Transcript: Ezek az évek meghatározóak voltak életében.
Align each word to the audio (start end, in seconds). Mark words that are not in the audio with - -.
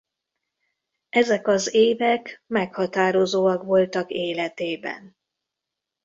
Ezek 1.09 1.47
az 1.47 1.73
évek 1.73 2.43
meghatározóak 2.47 3.63
voltak 3.63 4.09
életében. 4.09 5.15